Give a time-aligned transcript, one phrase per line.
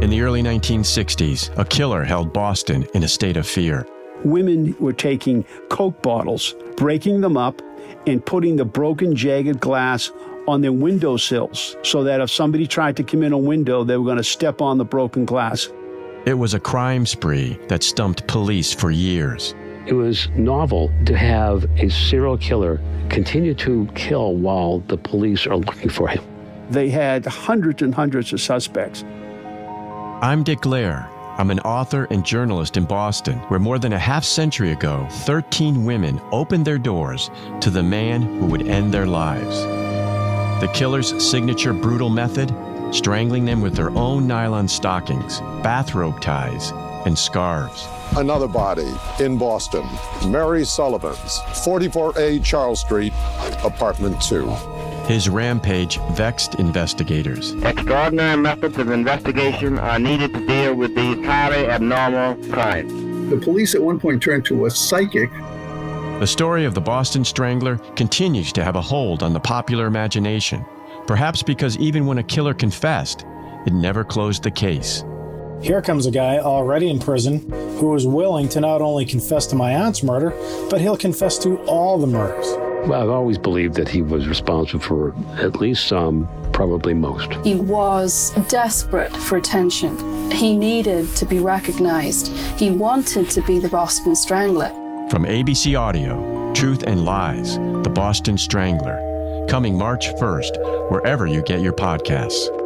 [0.00, 3.86] In the early 1960s, a killer held Boston in a state of fear.
[4.24, 7.60] Women were taking Coke bottles, breaking them up,
[8.06, 10.10] and putting the broken, jagged glass
[10.48, 14.04] on their windowsills so that if somebody tried to come in a window, they were
[14.06, 15.68] going to step on the broken glass.
[16.24, 19.54] It was a crime spree that stumped police for years.
[19.86, 22.80] It was novel to have a serial killer
[23.10, 26.24] continue to kill while the police are looking for him.
[26.70, 29.04] They had hundreds and hundreds of suspects.
[30.22, 31.08] I'm Dick Lehr.
[31.38, 35.82] I'm an author and journalist in Boston, where more than a half century ago, 13
[35.82, 37.30] women opened their doors
[37.62, 39.62] to the man who would end their lives.
[40.60, 42.54] The killer's signature brutal method
[42.94, 46.70] strangling them with their own nylon stockings, bathrobe ties,
[47.06, 47.88] and scarves.
[48.14, 49.88] Another body in Boston.
[50.26, 53.14] Mary Sullivan's, 44A Charles Street,
[53.64, 54.44] apartment 2.
[55.10, 57.52] His rampage vexed investigators.
[57.64, 62.92] Extraordinary methods of investigation are needed to deal with these highly abnormal crimes.
[63.28, 65.28] The police at one point turned to a psychic.
[66.20, 70.64] The story of the Boston Strangler continues to have a hold on the popular imagination,
[71.08, 73.26] perhaps because even when a killer confessed,
[73.66, 75.02] it never closed the case.
[75.60, 79.56] Here comes a guy already in prison who is willing to not only confess to
[79.56, 80.32] my aunt's murder,
[80.70, 82.69] but he'll confess to all the murders.
[82.86, 87.32] Well, I've always believed that he was responsible for at least some, probably most.
[87.44, 90.30] He was desperate for attention.
[90.30, 92.28] He needed to be recognized.
[92.58, 94.70] He wanted to be the Boston Strangler.
[95.10, 101.60] From ABC Audio, Truth and Lies, The Boston Strangler, coming March 1st, wherever you get
[101.60, 102.59] your podcasts.